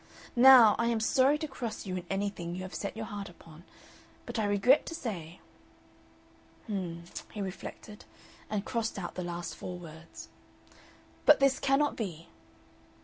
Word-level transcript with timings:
Now 0.35 0.75
I 0.79 0.87
am 0.87 0.99
sorry 0.99 1.37
to 1.37 1.47
cross 1.47 1.85
you 1.85 1.95
in 1.95 2.07
anything 2.09 2.55
you 2.55 2.63
have 2.63 2.73
set 2.73 2.97
your 2.97 3.05
heart 3.05 3.29
upon, 3.29 3.63
but 4.25 4.39
I 4.39 4.45
regret 4.45 4.83
to 4.87 4.95
say" 4.95 5.41
"H'm," 6.65 7.03
he 7.31 7.39
reflected, 7.39 8.05
and 8.49 8.65
crossed 8.65 8.97
out 8.97 9.13
the 9.13 9.23
last 9.23 9.55
four 9.55 9.77
words." 9.77 10.29
but 11.27 11.39
this 11.39 11.59
cannot 11.59 11.95
be." 11.95 12.29